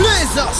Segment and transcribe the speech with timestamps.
[0.00, 0.58] Jesus.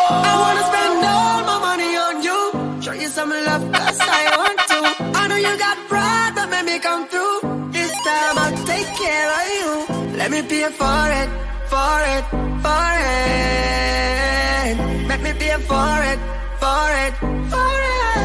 [0.00, 2.40] I wanna spend all my money on you.
[2.80, 3.34] Show you some I
[4.40, 4.78] want to.
[5.20, 7.38] I know you got pride, but let me come through.
[7.72, 9.70] This time I'll take care of you.
[10.16, 11.28] Let me pay for it,
[11.72, 12.24] for it,
[12.64, 14.74] for it.
[15.10, 16.18] Let me pay for it,
[16.62, 17.12] for it,
[17.52, 18.17] for it.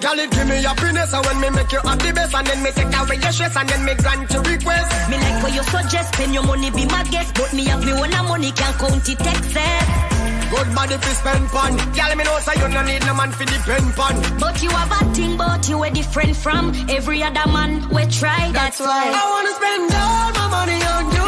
[0.00, 2.62] Girl, it give me your happiness and when me make you happy best And then
[2.62, 5.62] me take away your stress and then me grant your request Me like what you
[5.62, 7.34] suggest, spend your money, be my guest.
[7.34, 10.10] But me have me one money, can't count it excess.
[10.50, 13.44] Good body fi spend pon Girl, me know say you no need no man fi
[13.44, 17.88] depend pon But you have a thing, but you are different from every other man.
[17.90, 19.04] We try, that's, why.
[19.14, 21.19] I wanna spend all my money on you.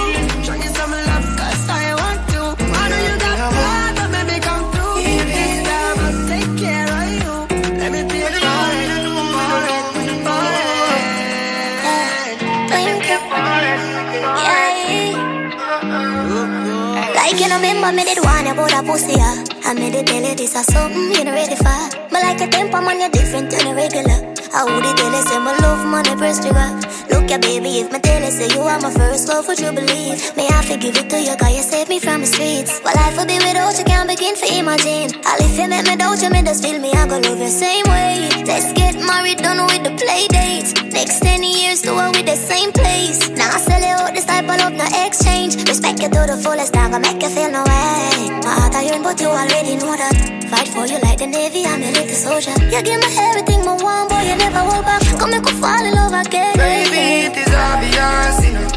[17.22, 19.46] Like you know, remember me did one about a pussy, yeah.
[19.62, 21.78] I made it tell you this is something you not ready for.
[22.10, 24.18] But like a temper man, you're different than a regular.
[24.50, 26.66] I would tell you say my love money press trigger.
[27.14, 29.70] Look ya baby, if my tell you say you are my first love, would you
[29.70, 30.18] believe?
[30.36, 32.82] May I forgive it to you, cause you saved me from the streets.
[32.82, 35.14] Well, life will be without you, can't begin to imagine.
[35.22, 37.48] All if you make me doubt you, me just feel me, I go love you
[37.48, 38.34] same way.
[38.50, 40.70] Let's get married, done with the play dates.
[40.92, 43.28] Next 10 years, do it with the same place.
[43.30, 45.56] Now I sell it all this type of love, no exchange.
[45.68, 48.30] Respect you to the fullest, now gonna make you feel no way.
[48.46, 50.16] My heart I yearn, but you already know that.
[50.50, 52.54] Fight for you like the Navy, I'm your little soldier.
[52.72, 55.02] You give me everything, my one boy, you never hold back.
[55.18, 56.54] Come make me fall in love again.
[56.56, 58.68] Baby, it is obvious, you know.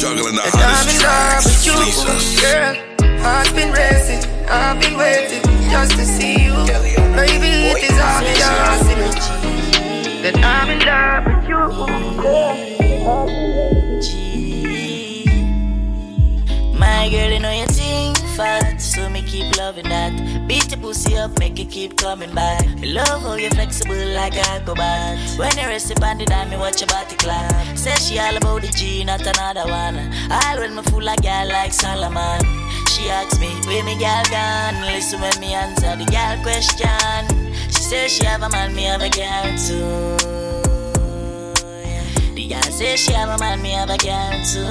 [0.00, 1.76] Juggling the that I'm in love with you.
[1.84, 2.40] Jesus.
[2.42, 2.74] girl.
[3.24, 6.54] Heart's been racing, I've been waiting just to see you.
[7.16, 9.43] Baby, it is obvious, you know.
[10.24, 11.60] That I'm in love with you.
[14.00, 15.26] G.
[16.72, 20.48] My girl, you know you think fat, so me keep loving that.
[20.48, 22.64] Beat your pussy up, make it keep coming back.
[22.80, 25.18] Love how you flexible like a acrobat.
[25.38, 27.76] When you rest upon the dime, me watch your body clap.
[27.76, 30.10] Say she all about the G, not another one.
[30.32, 32.40] All when me fool like girl like Solomon.
[32.88, 34.80] She asks me, where me girl gone?
[34.86, 37.43] Listen when me answer the girl question.
[37.84, 40.16] Says she have a man, me have a girl too.
[42.34, 44.64] The girl say she have a man, me have a girl too.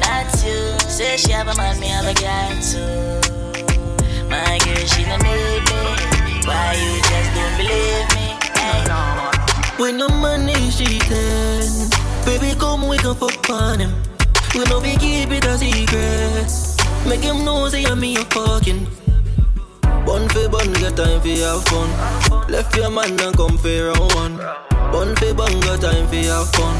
[0.00, 4.26] Not you, say she have a man, me have a girl too.
[4.28, 6.24] My girl, she don't need me.
[6.48, 8.34] Why you just don't believe me?
[8.58, 8.82] Hey.
[9.78, 11.90] When no money she can
[12.24, 13.94] Baby come we can fuck on him
[14.54, 16.50] We know we keep it a secret
[17.08, 18.86] Make him know say I'm me a fucking
[20.06, 21.90] Bun for bun, get time for have fun.
[22.48, 24.36] Left your man and come for round one.
[24.92, 26.76] Bun for bun, got time for have fun.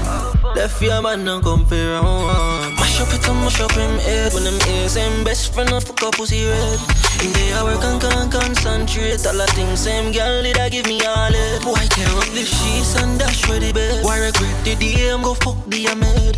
[0.54, 2.74] Left your man and come for round one.
[2.76, 4.32] Mash up it and mash up him head.
[4.34, 6.78] When him ears him best friend of fuck up pussy red.
[7.24, 9.24] In the hour can can concentrate.
[9.26, 11.62] All the things same girl did I give me all it.
[11.64, 15.22] Boy tear up the sheets and dash for the bed Why regret the day I'm
[15.22, 16.36] go fuck the amid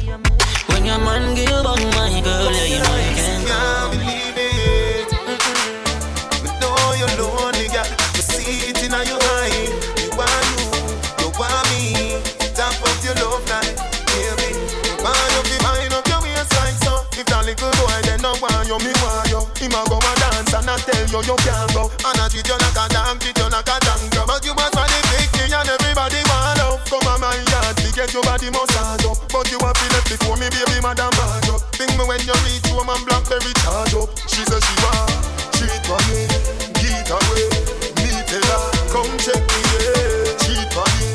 [0.71, 1.76] When your man give back
[21.23, 21.89] tell you can't go.
[22.05, 24.25] And I treat you like a dog, treat you like a dancer.
[24.27, 26.85] But you must find the victory and everybody want love.
[26.85, 29.17] Come on my yard, to get your body massage up.
[29.33, 31.61] But you have to left before me, baby, madam bad up.
[31.73, 34.13] Think me when you reach home and blackberry charge up.
[34.29, 35.09] She says she want,
[35.57, 36.29] cheat on me,
[36.77, 37.49] get away.
[38.05, 40.37] Me tell her, come check me, yeah.
[40.45, 41.09] Cheat on me,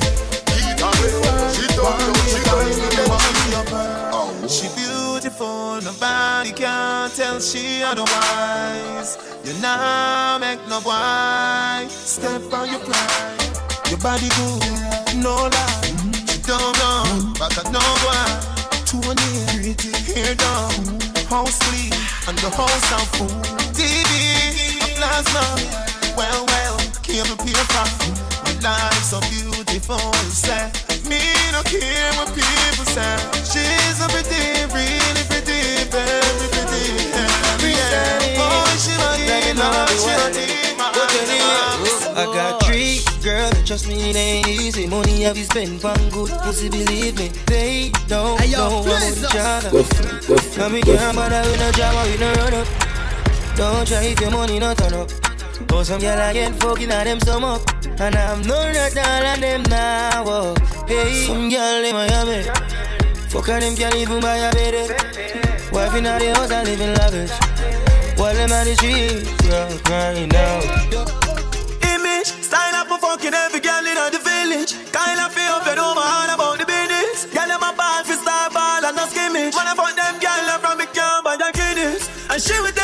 [0.49, 1.13] get away.
[1.53, 2.73] She don't know, she got me,
[4.17, 4.33] oh.
[4.49, 4.67] She
[5.41, 9.17] beautiful, nobody can tell she otherwise.
[9.43, 13.59] You now make no boy step on your pride.
[13.89, 15.81] Your body good, no lie.
[16.27, 18.25] She don't know, but I know why.
[18.85, 20.99] Tony, pretty hair down,
[21.29, 21.93] house clean,
[22.27, 23.31] and the house of food.
[23.73, 24.11] TV,
[24.81, 25.45] a plasma,
[26.17, 27.85] well, well, cable paper.
[28.43, 30.90] My life so beautiful, say.
[31.11, 31.19] Me
[31.51, 33.19] no care what people say.
[33.43, 36.83] She's a pretty, really pretty, very pretty.
[37.11, 38.39] Yeah, yeah.
[38.39, 39.27] Boy, she body,
[39.59, 40.47] love, she body,
[40.79, 40.87] my
[42.15, 44.87] I got three girls trust me, it ain't easy.
[44.87, 47.27] Money have you spend on good pussy, believe me.
[47.45, 49.29] They don't Hey, yo, know about Flizzle.
[49.29, 49.71] each other.
[49.71, 52.17] Go for it, go for Now me it, go can't bother with no drama, we
[52.17, 52.67] no run up.
[53.57, 55.09] Don't try if your money not turn up.
[55.67, 57.61] Cause some girl I get fucking at them some up.
[58.01, 60.25] And I'm not that all of them now.
[60.25, 60.55] Oh.
[60.89, 62.49] Hey, some girl in Miami.
[63.29, 64.89] Fuck her, them can't even buy a baby.
[65.69, 67.29] Wife in the house, I live in lavish.
[68.17, 70.65] While them on the streets, yeah, crying out.
[71.93, 74.73] Image, style up for fucking every girl in the village.
[74.89, 77.29] Kind of feel up and over all about the business.
[77.29, 79.53] Girl, them a ball for star ball and no skimmage.
[79.53, 82.09] Wanna fuck them girl from the camp by the kiddies.
[82.33, 82.80] And she would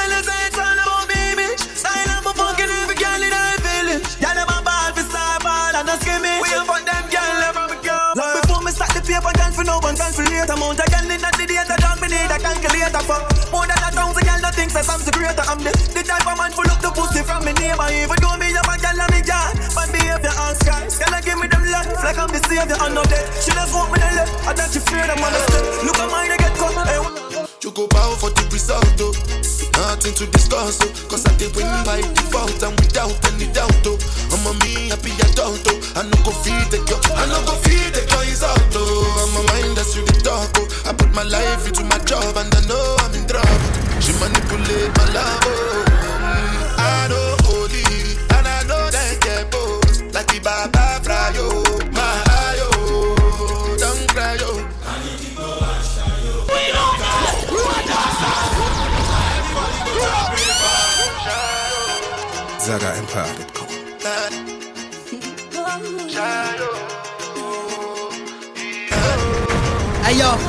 [14.78, 15.46] says I'm the greater.
[15.50, 17.90] I'm the the type of man full up the pussy from me neighbor.
[17.90, 20.98] Even though me have a girl and me yard, but behavior on skies.
[21.02, 22.78] Girl, I give me them life like I'm the savior.
[22.78, 24.30] I know that she just want me to live.
[24.46, 25.66] I that she fear them on the step.
[25.82, 26.78] Look at mine, I get caught.
[26.86, 27.02] Hey,
[27.66, 28.86] You go bow for the result.
[29.78, 30.90] Nothing to discuss, oh.
[31.10, 33.98] Cause I did win by default and without any doubt, oh.
[34.34, 35.78] I'm a me happy adult, oh.
[35.98, 39.06] I no go feed the girl, I no go feed the girl is out, oh.
[39.22, 40.90] I'm a mind that's really talk, oh.
[40.90, 43.87] I put my life into my job and I know I'm in trouble.
[44.00, 45.86] She manipulate my love, oh.
[46.78, 47.84] I know holy,
[48.36, 50.14] and I know they get both.
[50.14, 51.48] Like the Baba Frayo,
[51.92, 52.70] my ayo.
[53.80, 54.78] Don't cry, oh.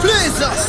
[0.01, 0.69] Flizzers.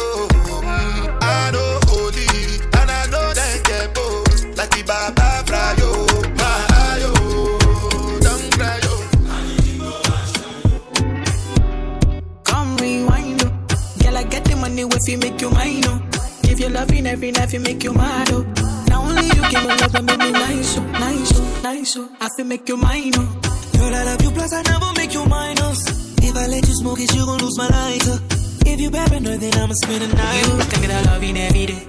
[17.11, 18.43] Every night, you make you mad, oh.
[18.87, 22.09] Now only you give me love and make me nice, oh, nice, oh, nice, oh.
[22.21, 23.39] I feel make you mine, oh.
[23.73, 25.79] Girl, I love you, plus I never make you minus.
[25.89, 26.27] Oh.
[26.27, 28.17] If I let you smoke it, you gon' lose my lighter.
[28.17, 28.65] Oh.
[28.65, 30.43] If you paranoid, then I'ma spend the night.
[30.45, 30.57] Oh.
[30.57, 31.87] You think that I love you every day.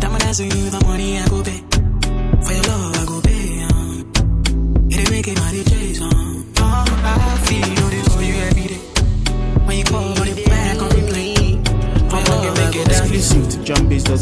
[0.00, 1.73] Time I you the money I go pay.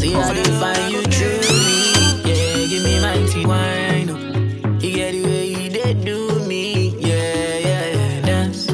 [0.03, 2.27] See how they find you truly.
[2.27, 4.09] Yeah, give me my tea wine.
[4.09, 4.77] oh.
[4.81, 6.89] You get the way you did do me.
[6.99, 8.65] Yeah, yeah, yeah, dance.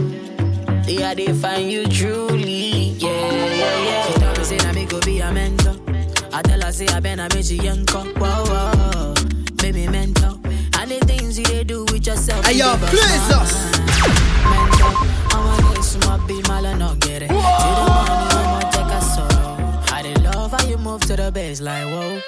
[0.88, 2.98] See how they find you truly.
[2.98, 4.08] Yeah, yeah, yeah.
[4.08, 5.76] She tell me say na me go be a mentor.
[6.34, 8.08] I tell her say I been a me young cock.
[8.18, 9.14] Whoa, whoa,
[9.58, 10.34] baby mentor.
[10.80, 12.44] And the things you they do with yourself.
[12.44, 13.54] Hey, yo, give us.
[14.50, 14.94] Mentor,
[15.38, 17.30] I'ma get some more be mal and not get it.
[17.30, 18.29] See
[21.40, 22.22] bass like whoa.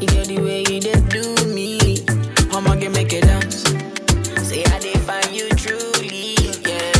[0.00, 1.24] You get the way you did do
[1.56, 2.00] me.
[2.54, 3.64] I'ma make it dance.
[4.70, 6.40] How they find you truly.
[6.68, 6.96] Yeah.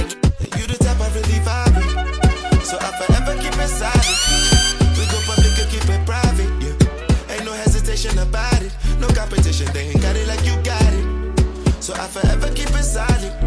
[0.56, 2.64] You the type I really vibe with.
[2.68, 4.18] So I forever keep it silent.
[4.98, 6.52] We go public and keep it private.
[6.64, 7.32] Yeah.
[7.32, 8.72] Ain't no hesitation about it.
[9.00, 11.06] No competition, they ain't got it like you got it.
[11.82, 13.39] So I forever keep it silent.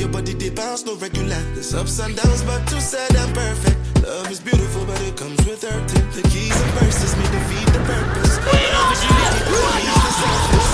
[0.00, 1.42] Your body they bounce, no regular.
[1.52, 3.76] There's ups and downs, but too sad and perfect.
[4.02, 6.10] Love is beautiful, but it comes with hurting.
[6.12, 8.38] The keys and verses may defeat the purpose.
[8.38, 10.70] Love is unique, but it needs the surface.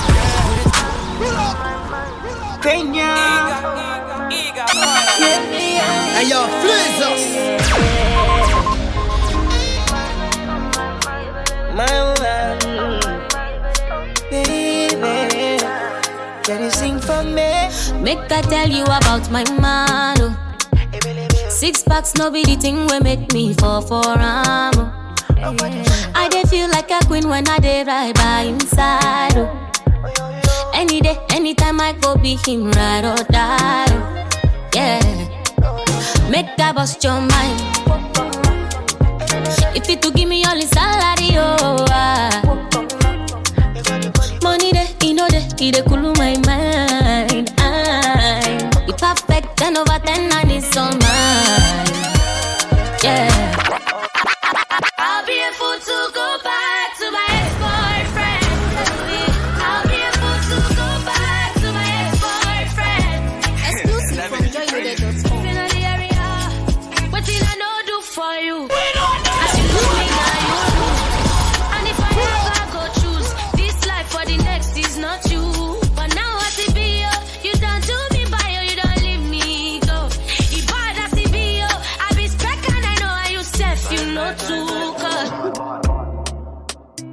[2.63, 3.11] Kenya.
[6.15, 7.23] Hey yo, Fleezus.
[11.75, 11.85] My
[12.21, 12.55] man,
[14.31, 14.66] baby,
[16.47, 17.51] can you sing for me?
[18.01, 20.17] Make I tell you about my man.
[20.21, 20.33] oh.
[21.49, 24.73] Six packs, no be the thing we make me fall for am.
[24.77, 24.93] oh.
[26.15, 29.35] I dey feel like a queen when I dey ride by inside.
[29.37, 30.71] Oh.
[30.73, 33.85] Any day, anytime I go be him ride or die.
[33.89, 34.13] Oh.
[34.73, 37.59] Yeah, make I bust your mind.
[39.75, 41.85] If you to give me all his salary, oh.
[41.89, 42.66] ah.
[45.07, 47.53] He know dey, he dey cool my mind.
[47.57, 51.87] I, he perfect, ten over ten, and it's all mine.
[53.01, 53.31] Yeah.
[54.99, 56.56] I'll be a fool to go back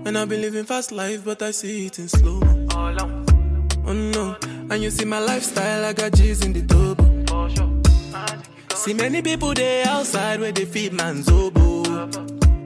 [0.06, 2.40] And I've been living fast life, but I see it in slow.
[3.86, 4.36] Oh no,
[4.70, 7.04] and you see my lifestyle, I got G's in the double.
[8.74, 12.10] See many people there outside where they feed man's oboe.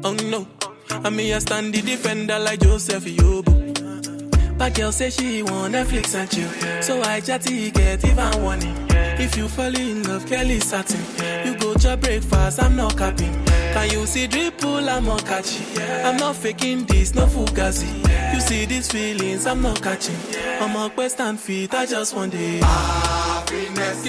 [0.05, 0.49] Oh no,
[0.91, 4.59] and me I stand the defender like Joseph Yobo.
[4.59, 8.88] But girl say she want Netflix and chill, so I chatty get even warning.
[9.21, 11.01] If you fall in love, Kelly satin.
[11.45, 13.35] You go to breakfast, I'm not capping.
[13.73, 14.89] Can you see dripple?
[14.89, 15.67] I'm not catching.
[16.05, 17.89] I'm not faking this, no fugazi.
[18.33, 20.17] You see these feelings, I'm not catching.
[20.61, 22.63] I'm a quest and feet, I just want it.
[22.63, 24.07] Happiness.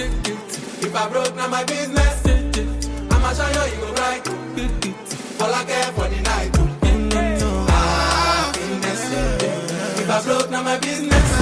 [0.82, 2.22] If I broke, now my business.
[3.10, 4.28] I'ma show you, you go right.
[5.40, 6.56] All I care for the night.
[7.68, 9.02] Happiness.
[10.00, 11.40] If I broke, now my business.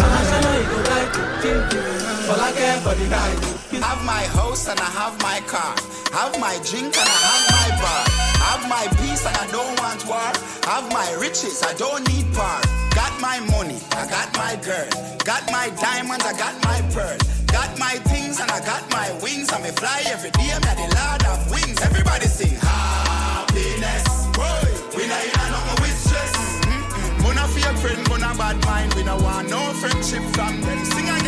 [0.00, 2.13] I'ma show you, you go right.
[2.40, 3.54] I for the night.
[3.82, 5.74] Have my house and I have my car.
[6.12, 8.04] Have my drink and I have my bar.
[8.44, 10.32] Have my peace and I don't want war.
[10.70, 12.60] Have my riches, I don't need par.
[12.94, 14.88] Got my money, I got my girl.
[15.24, 17.18] Got my diamonds, I got my pearl.
[17.46, 19.52] Got my things and I got my wings.
[19.52, 21.80] I may fly every day, I'm the lord of wings.
[21.82, 24.06] Everybody sing happiness.
[24.34, 24.64] Boy,
[24.96, 26.34] we not in a nothing with stress.
[26.66, 27.22] Mm-mm.
[27.22, 28.94] Mona for friend, mona bad mind.
[28.94, 30.84] We no want no friendship from them.
[30.84, 31.23] Sing again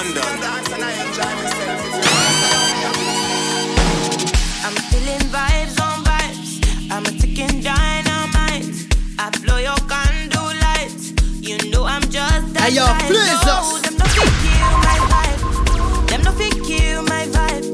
[0.00, 0.24] London.
[0.24, 1.80] I enjoy myself.
[4.64, 6.50] I'm feeling vibes on vibes.
[6.90, 8.88] I'm a ticking dynamite.
[9.18, 11.12] I blow your candle lights.
[11.42, 13.12] You know I'm just that Hey, yo, type.
[13.12, 16.08] please, No, them no fit kill my vibe.
[16.08, 17.68] Them no fit kill my vibe.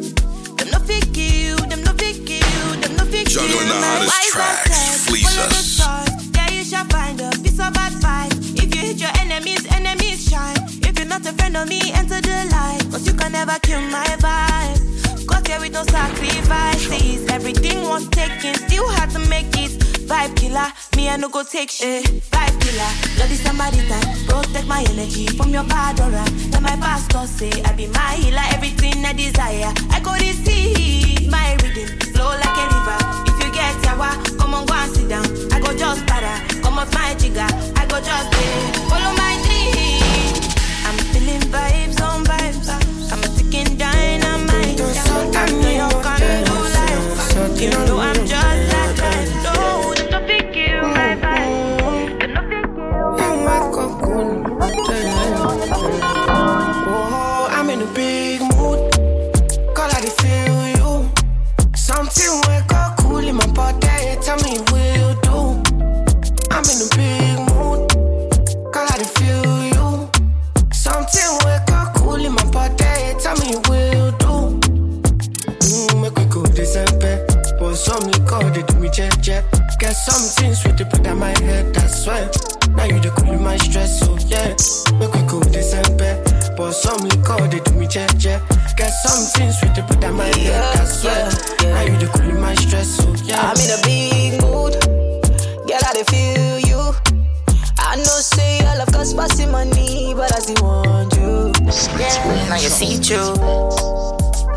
[0.58, 1.56] Them no fit kill.
[1.70, 2.66] Them no fit kill.
[2.82, 5.65] Them no fit kill Juggling the hottest tracks, Fleezus.
[11.18, 12.82] Not a friend of me, enter the light.
[12.90, 15.26] Cause you can never kill my vibe.
[15.26, 17.26] Got here with no sacrifices.
[17.30, 19.70] Everything was taken, still had to make it.
[20.08, 22.04] Vibe killer, me I no go take shit.
[22.04, 24.26] Vibe killer, bloody somebody time.
[24.26, 26.24] Protect my energy from your bad aura.
[26.50, 29.72] Then my pastor say I be my healer, everything I desire.
[29.90, 33.25] I go receive my rhythm, flow like a river.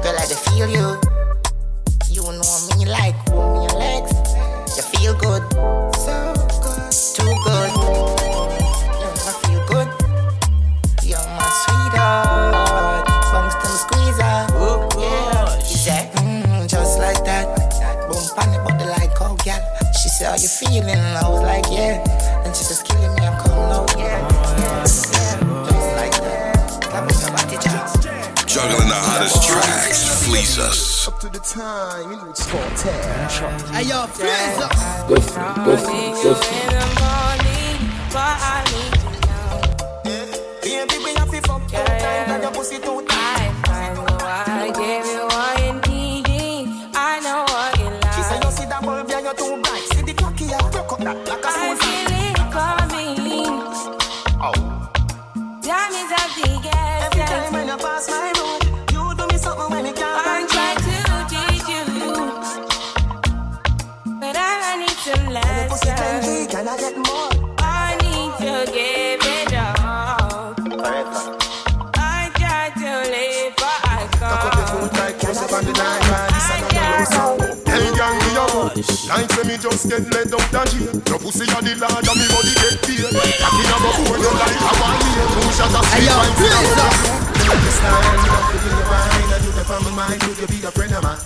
[0.09, 0.87] Girl, I feel you.
[2.09, 4.09] You know me like me your legs.
[4.75, 5.43] You feel good,
[6.01, 6.33] so
[6.65, 7.69] good, too good.
[8.97, 9.87] You know I feel good.
[11.05, 14.37] You're my sweetheart, Bumston squeezer.
[14.99, 17.45] Yeah, she said, mm, just like that.
[18.09, 19.93] Boom, pan it, but the light go, girl.
[19.93, 20.97] She said, How you feeling?
[20.97, 22.01] I was like, Yeah.
[22.43, 22.88] And she just
[28.59, 31.07] Juggling the hottest tracks, fleece us.
[31.07, 33.31] Up to the time, you know it's called tag.
[33.71, 35.07] Hey, yo, freeze up.
[35.07, 36.67] Go for it, go for it, go for it.
[36.67, 37.79] In the morning,
[38.11, 39.63] but I need you now.
[40.59, 44.67] Baby, we have to fuck two times, and your pussy two I find why I
[44.75, 45.18] gave you
[79.09, 80.93] Like say me just get let out the jail.
[81.09, 83.09] Your pussy a the lord and me body get paid.
[83.09, 85.25] Cocky a go for you like a one meal.
[85.33, 86.93] Two shot of Hey, sweet yo, wine, please, sit down uh.
[86.93, 87.49] with you.
[87.49, 90.37] love your style, love the way you wine, and you the from my mind, would
[90.37, 91.17] you be a friend of mine?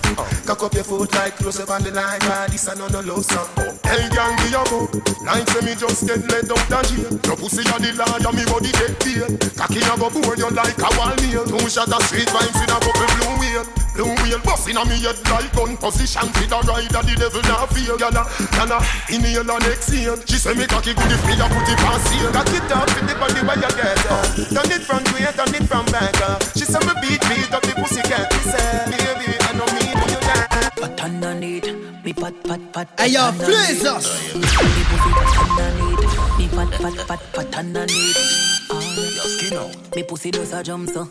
[0.47, 3.03] Cock up your foot like close up on the line, but this I know no
[3.03, 3.51] love song.
[3.83, 4.87] Hey, gang, be your book.
[5.27, 7.11] Like say me just get led up the jail.
[7.19, 9.27] Your pussy a the lord, and me body get paid.
[9.59, 11.43] Cocky a go bore you like a wall nail.
[11.43, 13.82] Two shot of sweet vibes in a couple blue wheel.
[13.93, 16.25] Blue wheel busting on me head like gun position.
[16.33, 17.93] For the rider, the devil not feel.
[18.01, 18.25] Yana,
[18.57, 18.81] yana,
[19.13, 20.17] inhale and exhale.
[20.25, 22.31] She say me cocky good if me a put it on seal.
[22.33, 24.01] Cock it up with the body where you get.
[24.09, 24.25] Uh.
[24.49, 26.17] Done it from way, done it from back.
[26.17, 26.41] Uh.
[26.57, 28.33] She say me beat, beat up the pussy cat.
[28.41, 28.57] Say,
[28.89, 30.73] baby, I know me, do you that?
[30.81, 31.69] But underneath,
[32.03, 32.87] me pat pat pat.
[32.97, 34.09] Hey yo, please us.
[34.33, 36.01] Me pussy pat underneath,
[36.41, 39.02] me pat pat pat pat underneath.
[39.51, 39.95] Your out.
[39.95, 41.09] Me pussy does a jump so.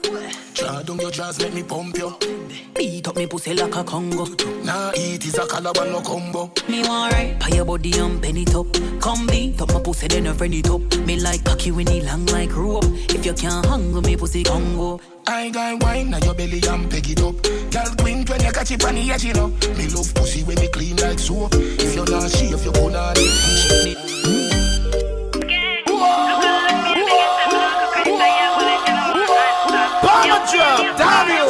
[0.54, 2.16] Draw down your jaws, make me pump you.
[2.74, 4.24] Beat up me pussy like a Congo.
[4.64, 6.50] Nah, eat is a calabar no combo.
[6.68, 8.66] Me want right, pay your body and pen it up.
[9.00, 10.80] Come beat up my pussy, then you friend it up.
[11.06, 12.84] Me like cocky when it long like rope.
[12.84, 15.00] If you can't hang me pussy Congo.
[15.26, 17.42] I got wine now your belly and peg it up.
[17.42, 19.48] Girl, queen when you catch it on the edge, you know.
[19.48, 21.52] Me love pussy when me clean like soap.
[21.54, 23.98] If you're not she, if you're gonna it.
[24.24, 24.51] Mm.
[30.50, 31.46] Drop, Dario.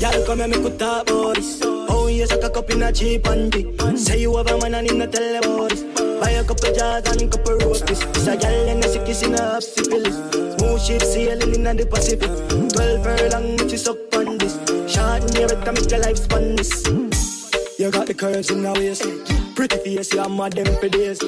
[0.00, 1.60] Y'all come here, make we talk this.
[1.64, 3.62] Oh, you suck a cup in a cheap panty.
[3.96, 5.72] Say you have a man and not tell about.
[6.20, 8.02] Buy a couple jars and a couple roasties.
[8.10, 10.16] It's a gal and a sick kiss in a syphilis.
[10.58, 12.30] Smooth ship sailing in the Pacific.
[12.74, 14.54] Twelve furlong, if you suck on this.
[14.92, 16.82] Short in your to make your life span this.
[17.82, 19.02] You got the curves in the waist.
[19.56, 21.18] Pretty face, you're mad them for days.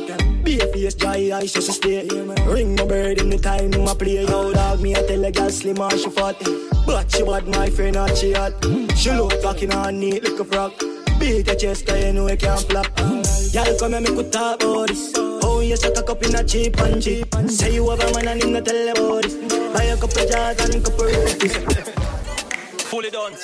[0.44, 2.06] Be a face, dry eyes, just to stay.
[2.46, 4.22] Ring my bird in the time, my play.
[4.22, 6.38] Yo, dog, me, I tell a girl slim and she fat.
[6.86, 8.52] But she bad, my friend, not she hot.
[8.94, 10.78] She look talking on neat like a frog.
[11.18, 12.86] Beat your chest, cause you know you can't flop.
[13.50, 15.10] Y'all come and make we talk about this.
[15.42, 17.34] Oh, you suck a cup in a cheap and cheap.
[17.48, 19.34] Say you have a man and him not tell about this.
[19.74, 21.54] Buy a couple of jars and a couple roasties.
[22.86, 23.34] Fully done.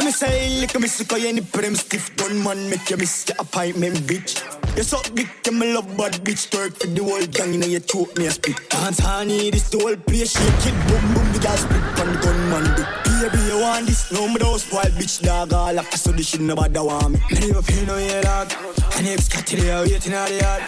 [0.00, 4.40] Lick me sick, you any prim stiff gun man, make you miss your appointment, bitch.
[4.76, 7.66] You suck dick, you me love bad bitch, twerk for the whole gang, you know
[7.66, 8.56] you choke me a spit.
[8.70, 12.18] Dance honey, this the whole place, shake it, boom boom, the gal split on the
[12.22, 12.88] gunman dick.
[13.20, 14.10] Baby, you want this?
[14.10, 17.20] No, me don't spoil bitch, dog, all after so this shit nobody want me.
[17.32, 18.52] Me never feel no yeah, dog.
[18.96, 20.62] And if there waiting at the yard,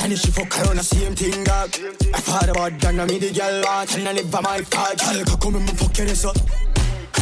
[0.00, 1.68] and if she fuck around, the same thing, dog.
[2.14, 4.98] I thought about that, now me the gal want, and I never my fault.
[4.98, 6.36] Can come and fuck your ass up.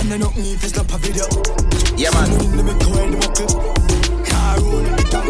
[0.07, 1.27] And I don't need to snap a video.
[1.97, 2.27] Yeah, man.
[2.27, 3.59] Someone in the make away the buckle.
[4.23, 5.27] Car rolling the down.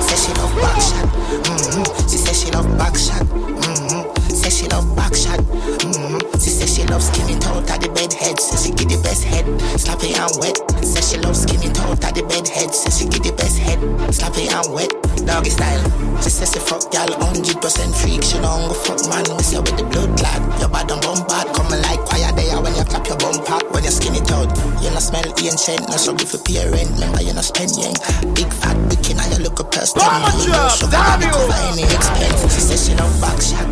[0.00, 1.04] Say she love back shot.
[1.44, 2.08] Mm-hmm.
[2.08, 3.26] She say she love back shot.
[3.26, 4.34] Mm-hmm.
[4.34, 5.38] Say she love back shot.
[5.38, 6.25] Mm-hmm.
[6.56, 8.40] She say she love skimming out of the bed head.
[8.40, 9.44] Say she get the best head.
[9.76, 10.56] Sloppy and wet.
[10.80, 12.72] Say she love skimming out of the bed head.
[12.72, 13.76] Say she get the best head.
[14.08, 14.88] Sloppy and wet.
[15.28, 15.84] Doggy style.
[16.24, 17.60] She say she fuck gal 100%
[18.00, 18.24] freak.
[18.24, 19.28] She don't go fuck man.
[19.36, 20.40] We say with the blood clad.
[20.56, 21.52] Your bad and bum bad.
[21.52, 23.60] Coming like choir there when you clap your bum pop.
[23.76, 24.48] When you skin it out.
[24.80, 25.84] You not smell ancient.
[25.92, 26.88] No struggle for rent.
[26.96, 28.00] Remember you not spend yang.
[28.32, 30.00] Big fat wicked and you look a person.
[30.00, 31.28] Bomber drop, damn you.
[31.36, 32.48] Cover any expense.
[32.48, 33.68] She say she love back shot.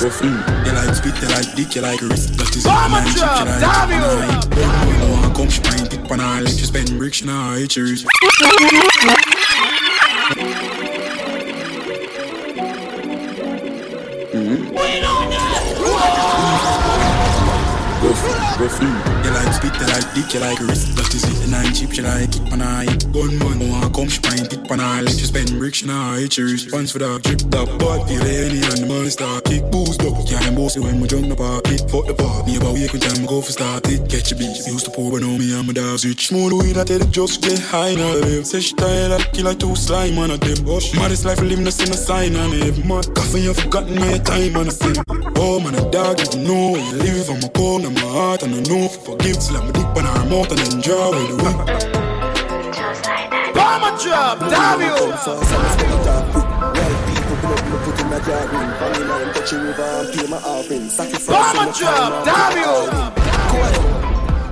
[0.00, 0.64] Mm.
[0.64, 2.38] You like spit, you like dick, you like wrist.
[2.38, 4.94] That is Bomber my chip, drop, you like damn you.
[4.94, 7.66] You know I come, she pint it, pan I let you spend bricks, now I
[7.66, 8.06] choose.
[8.06, 8.50] Rough,
[15.80, 16.79] rough,
[18.20, 19.24] mm.
[19.24, 20.96] You like spit, you like dick, you like wrist.
[20.96, 24.08] That is it, and I chip, you like it, pan I Gunman, know I come,
[24.08, 26.66] she pint it, pan I let you spend bricks, now I choose.
[26.66, 30.14] Pants for the drip, that but feel any and the money start kick, boost up.
[30.26, 31.76] Can't boss it when we jump the party.
[31.88, 34.08] Fuck the park, me about week when time I go for start it.
[34.08, 36.28] Catch a beat, used to pour, but know me, I'm a dog switch.
[36.28, 38.14] Smooth weed, I tell it just get high now.
[38.20, 38.46] Live.
[38.46, 40.64] Say she tired, I kill like two slime on a them.
[40.96, 42.84] Maddest life, live, no send a sign on it.
[42.84, 44.94] Mad coffee, you forgotten my time on a sin.
[45.42, 48.42] Oh man, a dog, if you know where you live, I'm a cold, I'm heart,
[48.42, 51.08] and I know if you forgive, slam a dick on her mouth and then draw
[51.16, 51.56] with the whip.
[53.56, 54.92] Bomber drop, damn you.
[54.92, 56.44] Come fast and it's gonna talk quick.
[56.76, 58.68] White people blood me put in a jar ring.
[58.76, 60.88] Banging line, touch the river and pay my offering.
[60.90, 62.76] Sacrifice Bomber in drop, damn you.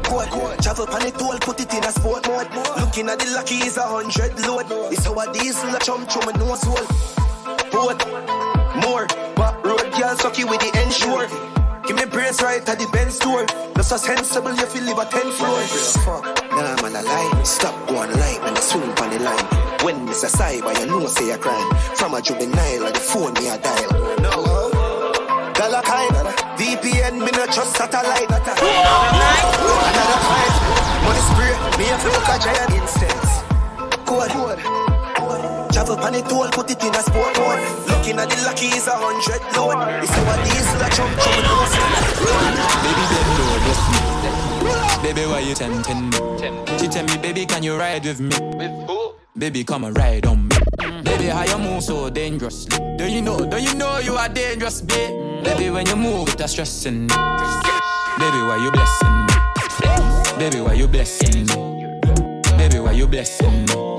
[0.08, 2.48] Code, code, travel pan it all, put it in a sport mode.
[2.80, 4.64] Looking at the lucky is a hundred load.
[4.90, 6.80] It's our diesel a chum chum and no soul.
[7.68, 8.00] Boat,
[8.80, 11.28] more, but road girl sucky with the ensure.
[11.86, 13.46] Give me brace right at the Benz store.
[13.74, 15.60] That's so sensible, you feel live a ten floor.
[16.04, 17.42] Fuck, nah man a lie.
[17.44, 19.46] Stop one line and I swing on the line.
[19.84, 21.70] When it's a cyber, you know say a crime.
[21.96, 23.90] From a juvenile, or the phone me a dial.
[24.20, 24.70] No.
[25.54, 26.14] Dollar kind,
[26.58, 28.28] VP the end, me not trust satellite.
[28.28, 28.54] Another
[30.28, 30.54] fight,
[31.02, 33.42] money spray, me have to look a giant instance.
[34.04, 34.87] Code,
[35.78, 37.62] Travel on the toll, put it in a sport mode.
[37.86, 39.78] Looking at the lucky is a hundred load.
[40.02, 41.70] It's our diesel, a chunk, chunk, nose.
[42.82, 43.04] Baby,
[43.38, 43.70] know me.
[45.06, 46.18] Baby, why you tempting me?
[46.80, 48.34] She tell me, baby, can you ride with me?
[49.38, 50.56] Baby, come and ride on me.
[51.04, 52.76] Baby, how you move so dangerously?
[52.96, 53.38] Don't you know?
[53.38, 55.44] Don't you know you are dangerous, babe?
[55.44, 57.14] Baby, when you move, it's stressing me.
[58.18, 59.34] Baby, why you blessing me?
[60.40, 61.54] Baby, why you blessing me?
[62.56, 63.97] Baby, why you blessing me?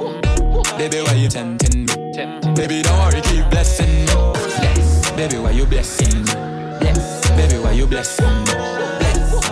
[0.80, 1.94] Baby, why you tempting me?
[2.56, 4.14] Baby, don't worry, keep blessing me.
[5.18, 6.34] Baby, why you blessing me?
[7.36, 8.54] Baby, why you blessing me?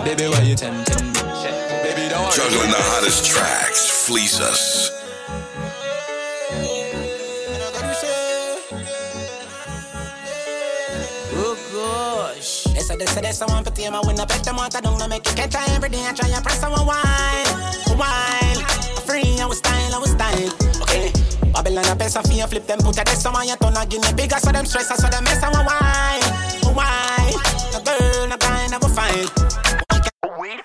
[0.04, 1.20] Baby, why you tempting me?
[1.84, 2.32] Baby, don't worry.
[2.32, 4.88] Juggling the hottest tracks, Fleezus.
[11.34, 12.64] Oh gosh.
[12.72, 14.74] They say, they say, they say, one for team, I win a bet them out,
[14.74, 17.98] I don't know, make you catch her every day, I try and press on wine,
[17.98, 18.64] wine.
[19.04, 20.77] Free, I was style, I was style.
[20.88, 21.12] Okay.
[21.52, 24.38] Babylon a pesa fi flip them put a desk on your turn again the bigger
[24.38, 26.22] so them stress so them mess and wine,
[26.74, 27.36] wine.
[27.72, 29.28] The girl, the kind of a fine.
[30.40, 30.64] Wait.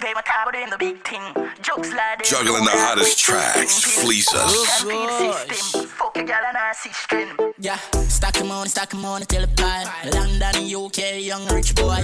[0.00, 1.22] They were tired in the big thing.
[1.62, 2.30] Jokes like this.
[2.30, 5.86] Juggling the hottest tracks, Fleezus.
[6.28, 7.54] Gal and I system.
[7.58, 9.88] Yeah, stack him on, stack him on, tell the pile.
[10.12, 11.96] London, UK, young rich boy.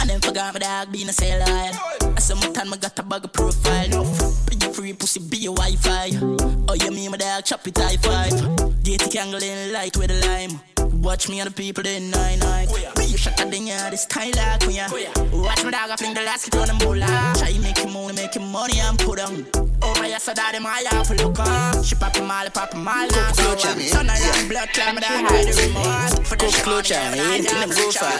[0.00, 1.44] And then forgot my dog being a sailor.
[1.46, 3.88] I said, my time I got a bag of profile.
[3.88, 6.10] No, you free pussy, be a Wi-Fi.
[6.68, 8.82] Oh, you mean my dog, chop it high five.
[8.82, 10.58] Get candle in light with a lime.
[11.00, 12.66] Watch me and the people in nine nine.
[12.96, 14.74] Be a shot at the yard, this style like me.
[14.74, 14.90] yeah.
[15.30, 17.06] Watch my dog, I fling the last hit on the mola.
[17.38, 19.67] Try make him money, make him money and put on.
[20.04, 21.82] Here, so that my life look on.
[21.82, 23.06] She pop him all, pop him all.
[23.06, 23.32] now.
[23.32, 26.26] Son of young blood, climb the hide the remote.
[26.26, 28.18] For the clutch, anything them go for.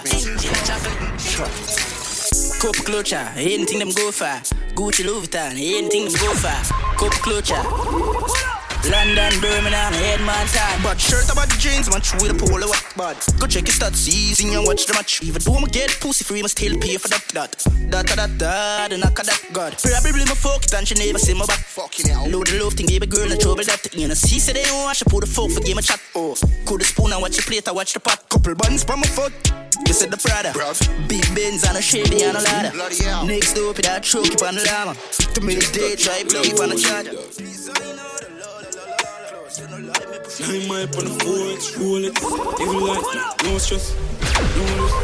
[2.58, 4.40] Cup clutcher, anything them go for.
[4.74, 6.58] Gucci Louis Vuitton, anything them go for.
[6.96, 8.58] Cup clutcher.
[8.86, 10.82] London, Birmingham, headman time.
[10.82, 13.16] But shirt about the jeans, match with a polo up bad.
[13.38, 15.22] Go check your stats, season and watch the match.
[15.22, 17.26] Even though I get pussy free, must still pay for that.
[17.34, 17.52] That,
[17.90, 19.40] that, that, that, the knock of that.
[19.52, 21.58] God, probably my fuck it and she never see my back.
[21.58, 22.28] Fucking hell.
[22.28, 23.94] Load the love thing, give a girl in trouble that.
[23.94, 26.00] You know, see, say they wash, I put the fork for game a chat.
[26.14, 28.28] Oh, cool the spoon and watch the plate, I watch the pot.
[28.28, 29.32] Couple buns from my foot.
[29.86, 30.52] You said the Prada,
[31.08, 32.76] big Benz and a shady and a ladder.
[33.26, 34.94] Next door, put that truck up on the llama.
[35.34, 38.27] To me, day, try play on the charger.
[39.59, 42.14] Nine mile on the forex, roll it.
[42.62, 43.03] Every light,
[43.42, 43.94] no stress,
[44.55, 44.97] no risk.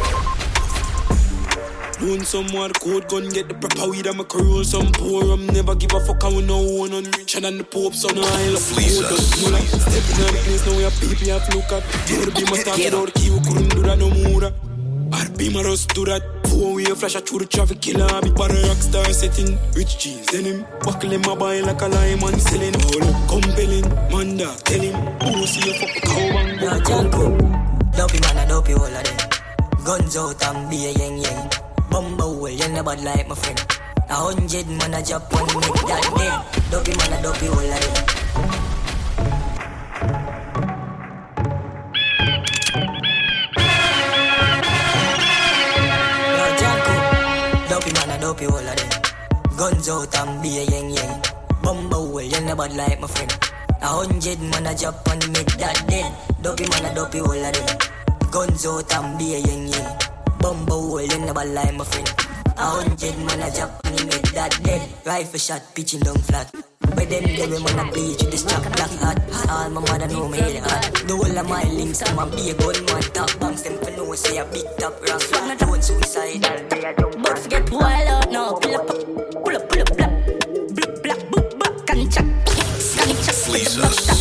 [1.99, 5.33] Doing some more code gun, get the proper weed, I'm a roll some poor.
[5.33, 8.07] I'm never give a fuck, I will no one on richer than the Pope, so
[8.15, 8.99] no I love Fleece.
[8.99, 11.83] Stepping on the place, now we have people have look at.
[12.07, 14.53] Did be my start without the key, we couldn't do that no more.
[15.11, 16.34] I'd be my rust do that.
[16.49, 18.05] Four way flash, I through the traffic killer.
[18.05, 19.57] I part of rock star setting.
[19.73, 20.65] Rich jeans, denim.
[20.81, 22.75] Buckle in my buy like a lime and selling.
[22.75, 23.87] All up, compelling.
[24.11, 24.95] Man, dog, tell him.
[25.21, 26.59] Who see you fuck a cow bang.
[26.59, 27.23] Yo, Janko,
[27.97, 29.17] dopey man, I dopey all of them.
[29.85, 31.49] Guns out and be a yang yang.
[31.89, 33.59] Bumble, you never like my friend.
[34.09, 36.71] A hundred man a drop one make that dead.
[36.71, 38.24] Dopey man, I dopey all of them.
[49.65, 51.21] Guns out and be a yang yang.
[51.63, 53.33] Bumble, you never like my friend.
[53.81, 56.05] A hundred man a drop and make that dead.
[56.39, 57.77] Dopey man a dopey all of them.
[58.29, 59.97] Guns out and be a yang yang.
[60.37, 62.44] Bumble, you never like my friend.
[62.57, 64.81] A hundred man a drop and make that dead.
[65.05, 66.51] Rifle shot, pitching down flat.
[66.79, 69.49] But then they will man a beach with this chop black hat.
[69.49, 70.93] All my mother know me hit hot.
[71.05, 73.03] The whole of my links, I'm a be a gunman.
[73.11, 75.21] Top banks, them for no say a big top rock.
[75.21, 77.19] Swag not doing suicidal.
[77.21, 78.53] But forget wild out now.
[78.53, 80.13] Pull up, pull up, pull up, black,
[80.75, 83.35] black, black, boop, back, can chop, can chop.
[83.35, 84.15] Fleezus.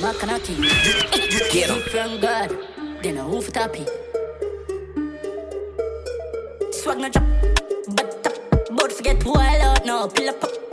[0.00, 0.54] Makanaki.
[1.52, 2.56] Get him from God.
[3.02, 3.84] Then a roof tappy.
[6.96, 7.24] Swag no drop,
[7.94, 8.22] but.
[8.70, 10.06] But forget wild out now.
[10.06, 10.65] Pull up, up,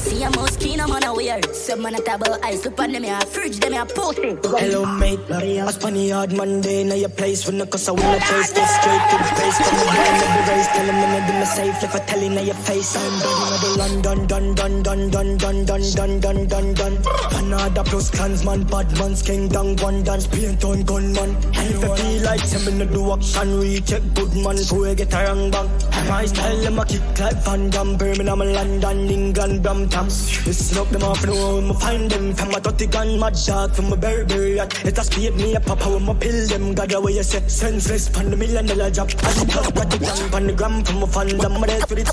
[0.00, 1.44] see a mouse keen, I'm on a weird.
[1.54, 4.36] Some man a table ice, look on them, a fridge, them a pussy.
[4.42, 5.20] Hello, mate.
[5.30, 6.84] I spun the hard Monday.
[6.84, 9.58] Now your place when the cause I wanna taste this straight to the face.
[9.58, 11.82] The brain of the race, tell in do my safe.
[11.82, 15.36] If I tell you now your I'm done with the London, done, done, done, done,
[15.38, 17.02] done, done, done, done, done, done.
[17.30, 21.34] Canada plus clansman, bad man's king, down one dance, paint on gunman.
[21.34, 25.12] And if I feel like something to do action, recheck good man, so I get
[25.12, 25.68] a wrong bang.
[26.08, 30.04] My style, them a kick like Van Damme, Birmingham, London, England, Brampton.
[30.04, 32.34] Listen up, them off, know I'ma find them.
[32.34, 34.84] From a dirty gun, my dog, from a berry berry yacht.
[34.84, 36.74] Let us speed me up, papa, when my pill them.
[36.74, 39.10] God, the way you say, senseless, pan the million dollar job.
[39.10, 41.40] I just got the jump on the gram from a fan.
[41.40, 42.06] I'm ready for it,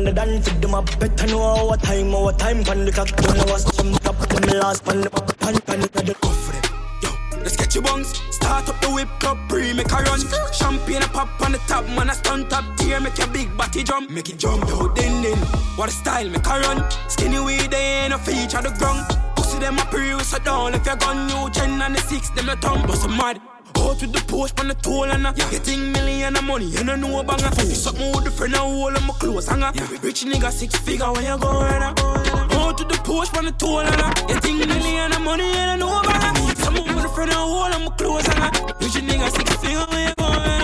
[0.00, 0.86] checker the dance, fit them up.
[0.98, 3.08] Better know our time, our time, pan the clock.
[3.08, 6.62] Don't know what's jump up, them last pan the pan, pan the Go for them,
[7.02, 7.42] yo.
[7.42, 10.20] The sketchy buns, start up the whip up, pre make a run.
[10.52, 13.82] Champagne a pop on the top, man a stunt up tier, make your big body
[13.82, 14.88] jump, make it jump, yo.
[14.88, 15.38] Then then,
[15.76, 16.90] what a style, make a run.
[17.08, 19.04] Skinny weed, they ain't a feature the ground.
[19.36, 22.48] Pussy them a pre, so down if you gun new gen and the six, them
[22.48, 23.40] a tongue, bust a mad.
[23.80, 25.50] Out with the post on the toll and a yeah.
[25.50, 27.70] Getting million of money, you don't know about a fool.
[27.70, 29.72] Something with the friend, I hold on my clothes, hang yeah.
[30.02, 31.82] Rich nigga, six figure, when you go going?
[31.82, 35.78] Out with the post on the toll and a Getting million of money, you don't
[35.78, 36.54] know about a fool.
[36.56, 40.08] Something with the friend, I hold on my clothes, hang Rich nigga, six figure, when
[40.08, 40.60] you going?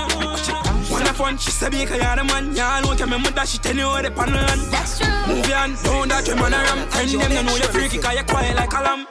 [0.93, 2.59] One of fun, she said, because you're the man.
[2.59, 4.61] I know, can remember that she tell you where the pan land.
[4.71, 5.09] That's true.
[5.27, 6.89] Move on, don't that you man a ram.
[6.89, 9.07] Friend them, you know you're freaky, cause you're quiet like a lamb.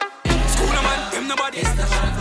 [0.48, 1.58] School man, them nobody.
[1.60, 2.14] It's the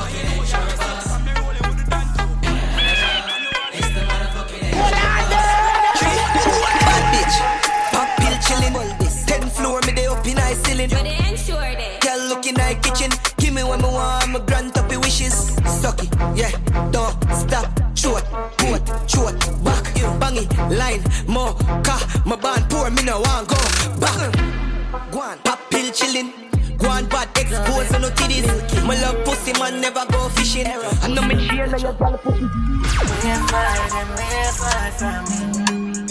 [10.63, 11.77] dey up in high ceiling.
[12.01, 14.39] Girl look in high kitchen, give me what me want, my
[14.77, 15.35] up your wishes.
[15.81, 16.51] Suck it, yeah,
[16.91, 17.67] don't stop.
[17.97, 18.25] Short,
[18.59, 19.85] coat, short, back,
[20.21, 23.57] bangy, line, more, car, my band poor, me no want go
[24.01, 25.11] back.
[25.11, 26.33] Go on, pop pill chillin'.
[26.79, 28.47] Go on, bad expose no titties.
[28.85, 30.67] My love pussy man never go fishing.
[30.67, 32.45] I know me cheer now your girl pussy.
[33.25, 35.41] We're far them, we're far from me.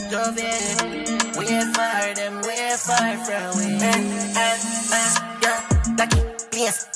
[0.10, 1.38] Love it.
[1.38, 3.66] We're far them, we're far from we.
[3.70, 4.02] Eh,
[4.34, 4.58] eh,
[4.98, 6.22] eh, yeah, lucky,
[6.58, 6.90] yes,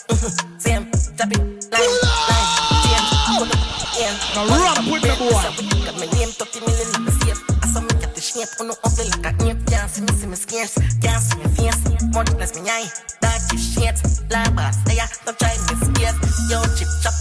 [0.58, 1.38] same, tap it,
[1.70, 2.50] line, line,
[2.82, 3.62] same, pull up,
[3.94, 4.18] yeah.
[4.34, 5.86] Now rap with me, boy.
[5.86, 7.44] Got my name, 30 million in the safe.
[7.62, 9.68] I saw me get the shape, on the ugly like a ape.
[9.68, 11.78] Can't see me, see me scarce, can't see me face.
[11.86, 12.90] Me eye,
[13.22, 14.02] dark shit.
[14.34, 16.18] Line boss, there, don't try me space.
[16.50, 17.14] Yo, chip chop,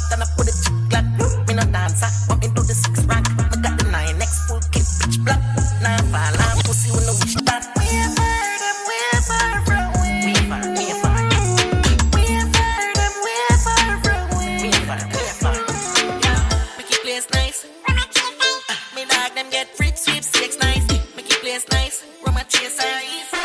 [22.26, 23.35] From a chaser,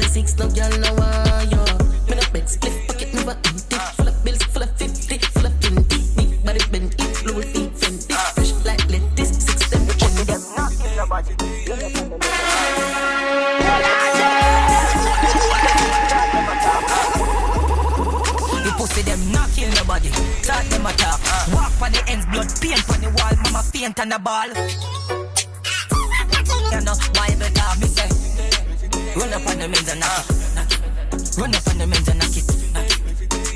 [0.00, 0.91] six six your love.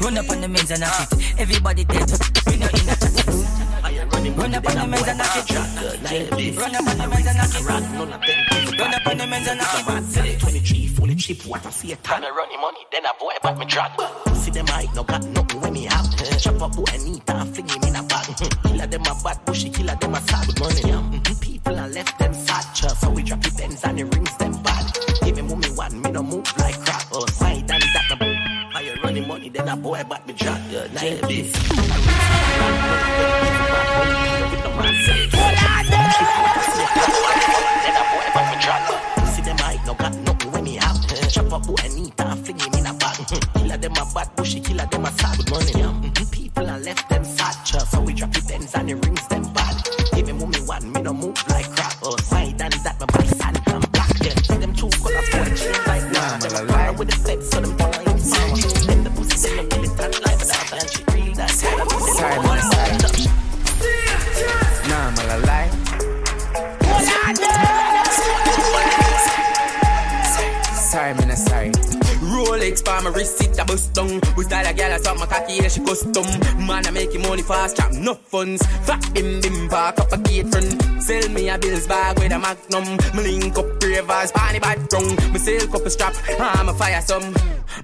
[0.07, 1.35] Run up on the men's and knock it.
[1.37, 2.09] Everybody dead.
[2.47, 5.51] We know in the Run up on the men's and knock it.
[6.57, 8.79] Run up on the men's and knock it.
[8.79, 10.38] Run up on the men's and knock it.
[10.38, 13.59] 23 fully cheap, what I see a ton of running money, then I boy back
[13.59, 13.90] me drag.
[14.37, 16.07] See them I no got nothing when me have.
[16.38, 18.27] Chop up boy and fling him in a bag.
[18.62, 20.83] Killer them a bad bushy, killer them a sad money.
[20.83, 24.56] Mhm, People and left them sad so we drop the bends and the rings them
[29.69, 30.61] a boy back me drag.
[30.71, 32.36] Yeah, nah, this.
[71.07, 71.71] Sorry, man, I'm sorry.
[72.19, 74.21] Rolex for my wrist, it a bust down.
[74.37, 76.27] We style a girl, I suck my cocky, yeah, she custom.
[76.66, 78.66] Man, I making money fast, trap no funds.
[78.85, 81.01] Fat bim bim, park up a gate front.
[81.01, 82.97] Sell me a bills bag with a magnum.
[83.14, 85.33] Me link up ravers, party background.
[85.33, 87.33] Me silk up a strap, I'm a fire some.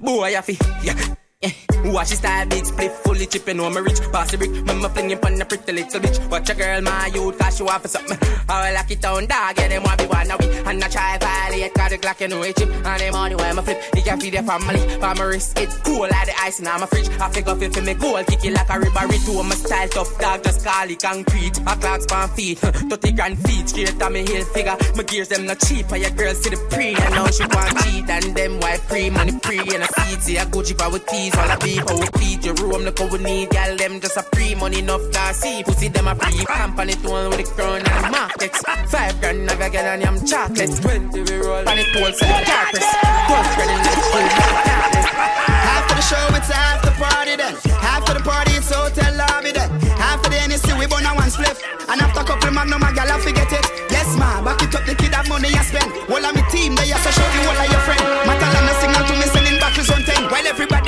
[0.01, 1.15] Boy, I feel, yeah.
[1.85, 4.01] Watch his style, big split, fully chipping on my rich.
[4.13, 6.31] Pass brick, mama flinging pon the pretty little bitch.
[6.31, 8.19] Watch a girl, my youth, cause she want for something.
[8.49, 10.63] I will lock it down, dog, yeah, them want be one away.
[10.65, 12.69] And I try violate, cause the Glock, you know it chip.
[12.71, 14.79] And the money when I flip, he can feed their family.
[14.79, 17.09] For my wrist, it's cool like the ice in my fridge.
[17.21, 20.19] I figure fit for me gold, kick it like a ribbery to my style, tough
[20.19, 21.59] dog, just call it concrete.
[21.67, 22.59] A clock span feet,
[22.93, 24.77] 30 grand feet, straight on me heel figure.
[24.95, 26.95] My gears, them not cheap, and your girl see the pre.
[26.95, 30.37] And now she want cheat, and them white pre, money pre, and a seat, see
[30.37, 31.01] a Gucci power
[31.33, 34.23] tees, all the people feed your room, look how we need, gal, them just a
[34.35, 35.63] free money enough to see.
[35.65, 38.63] Pussy them a pre company tone with the crown and markets.
[38.91, 40.81] Five grand, I got on yam chocolates.
[40.81, 42.89] Twenty we roll, and it to the carpets.
[43.27, 44.27] Twelve grand in the pool,
[45.77, 47.55] After the show, it's after party then.
[47.83, 49.71] After the party, it's hotel lobby then.
[49.99, 51.59] After the NSC, we burn a one spliff.
[51.89, 53.67] And after couple magnum, my gal, I forget it.
[53.91, 55.93] Yes, ma, back it up, the kid have money I spend.
[56.11, 58.03] All of me team, they have to show you all of your friend.
[58.29, 60.02] Matalana signal to me, sending battles on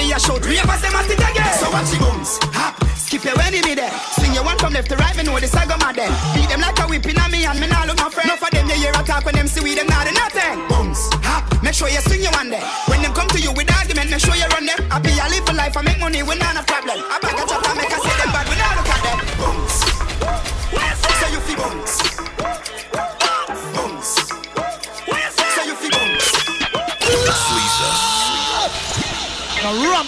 [0.09, 0.13] 10.
[0.13, 1.55] While everybody a shout, say my it again.
[1.59, 3.91] So watch the booms, hop, skip your enemy there.
[4.19, 6.13] Swing your one from left to right, me know the saga mad then.
[6.35, 8.29] Beat them like a whipping on me and me now look my friend.
[8.29, 10.69] Enough of them, you hear a talk when them see we them not do nothing.
[10.69, 12.65] Booms, hop, make sure you swing your one there.
[12.89, 14.79] When them come to you with argument, make sure you run them.
[14.91, 16.99] I be a live for life, I make money, we not a problem.
[17.01, 17.45] I bag a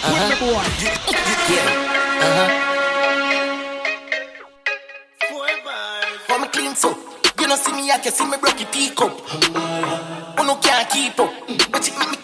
[0.03, 0.63] Now ramp with me, boy.
[6.29, 6.89] Want me clean so
[7.39, 11.19] You know see me, I can see me broke your teacup Who no can't keep
[11.19, 11.31] up.
[11.73, 12.16] Watch it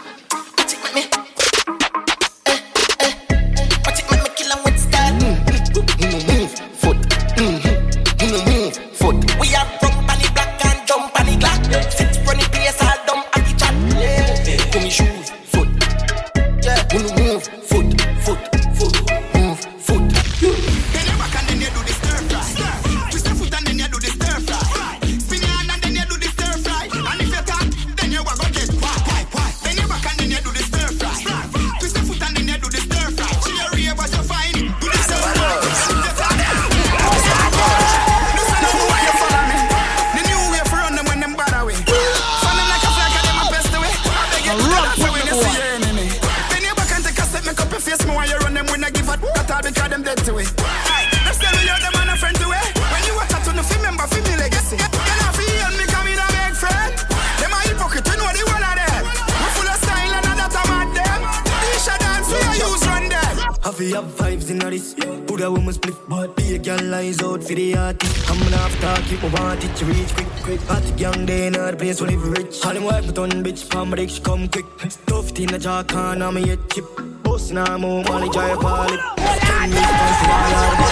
[73.95, 74.65] palm break, come quick.
[74.91, 76.85] Stuffed in the jar, can I'm a chip.
[77.23, 78.99] Boss now, move, money, call it.
[79.19, 80.87] Fancy, all out of.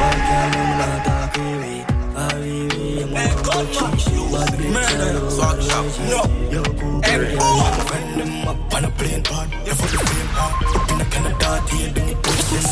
[0.00, 1.06] Bad girl, I'm not
[3.04, 4.20] I'm a good chick.
[4.32, 4.78] Bad bitch,
[5.40, 6.24] I don't know.
[6.50, 9.48] Yo, cool, girl, yeah, friend them up on a plane pod.
[9.66, 10.52] You for the flame pod.
[10.76, 12.14] Up in the Canada, deal, then you.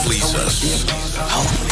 [0.05, 0.57] Fleezus.
[0.63, 1.72] Get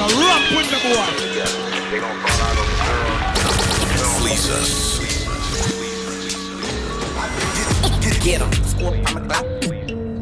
[0.00, 1.08] Now ramp with me, boy.
[4.16, 4.72] Fleezus.
[8.24, 8.48] Get him.
[8.80, 9.44] On my clap.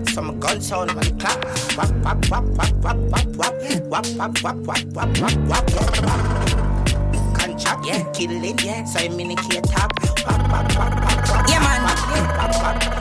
[0.09, 1.39] Some of guns hold him on the clap.
[1.77, 3.55] Wap, wap, wap, wap, wap, wap, wap.
[3.87, 6.09] Wap, wap, wap, wap, wap, wap, wap, wap.
[7.39, 8.03] Contract, yeah.
[8.13, 8.83] Killing, yeah.
[8.83, 9.93] So I'm in the key top.
[10.27, 11.49] Wap, wap, wap, wap, wap.
[11.49, 11.85] Yeah, man.
[11.85, 12.98] Wap, wap, wap, wap.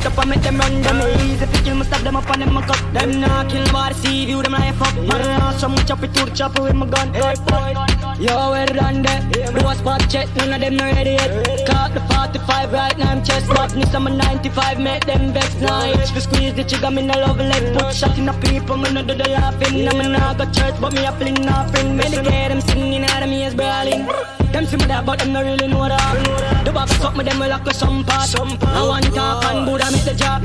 [0.00, 1.30] It up and clap it up and make them run Them.
[1.30, 3.20] Easy to kill me stab them up and them cut Them.
[3.20, 4.94] Not kill bar see view them life up.
[4.94, 7.12] Man, so much up it to the chopper with my gun.
[7.12, 11.66] Boy, Yo, we're done there Do a spot check, none of them not ready yet
[11.68, 15.84] Caught the 45 right now I'm chest Badness I'm a 95 make them vex now
[15.84, 18.92] Itch for squeeze the trigger me no love leg Put shot in the people me
[18.92, 19.86] no do the laughing.
[19.86, 21.96] I'm not go church but me a fling nothing.
[21.96, 24.08] Medicate them singing out of me as brawling
[24.52, 26.64] Them see me that but them no really know that.
[26.64, 28.34] The box suck me them will lock a some part.
[28.34, 30.42] I want talk and Buddha make the job.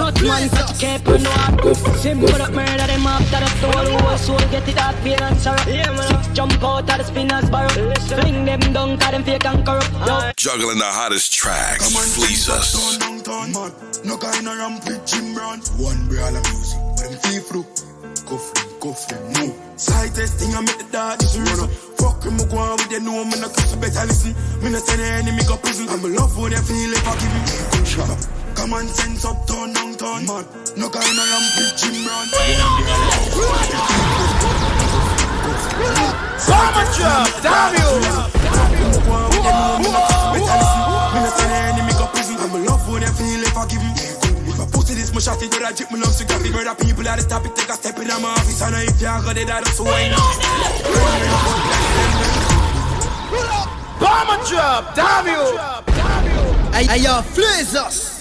[0.00, 4.18] Not one such cape and no heart Simple up murder them after the stone Whole
[4.18, 8.44] soul get it out pain and sorrow Six jump out of the spinner's barrow Fling
[8.44, 9.92] them down cause them fake and corrupt.
[10.06, 10.30] Yo.
[10.36, 11.84] Juggling the hottest tracks.
[12.16, 12.74] Fleezus.
[14.04, 15.60] No kind of ramp with Jim Brown.
[15.78, 17.66] One brawl of music, but them feel through.
[18.26, 19.54] Cuff them, cuff them, no.
[19.76, 21.68] Slightest thing I make the dog this run.
[22.00, 24.32] Fuck him, go on with me no cuss, you better listen.
[24.64, 25.88] Me no send enemy go prison.
[25.88, 27.40] I'm a love for them feel if I give me
[27.76, 28.26] gunshot.
[28.56, 30.24] Common sense up, turn down, turn.
[30.24, 32.26] Mad, no kind of ramp with Jim Brown.
[36.40, 37.90] Summer job, damn you.
[42.40, 43.89] I'm a love for them feel if I give him If I pussy
[45.00, 47.22] this my shot it but I drip my lungs to graphic Murder people at the
[47.22, 49.74] stop it take a step in my office And if you got it I don't
[49.74, 50.20] so why not
[54.00, 55.58] Bomber job, damn you.
[56.72, 58.19] Hey, hey, yo, Flaze us.